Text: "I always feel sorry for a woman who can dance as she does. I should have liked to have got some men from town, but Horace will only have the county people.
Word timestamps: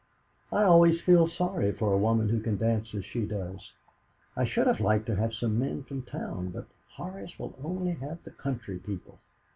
"I 0.51 0.63
always 0.63 0.99
feel 1.01 1.27
sorry 1.27 1.71
for 1.71 1.93
a 1.93 1.97
woman 1.99 2.29
who 2.29 2.39
can 2.39 2.57
dance 2.57 2.95
as 2.95 3.05
she 3.05 3.23
does. 3.27 3.71
I 4.35 4.45
should 4.45 4.65
have 4.65 4.79
liked 4.79 5.05
to 5.05 5.15
have 5.17 5.29
got 5.29 5.37
some 5.39 5.59
men 5.59 5.83
from 5.83 6.01
town, 6.01 6.49
but 6.49 6.65
Horace 6.95 7.37
will 7.37 7.55
only 7.63 7.91
have 7.93 8.23
the 8.23 8.31
county 8.31 8.79
people. 8.79 9.19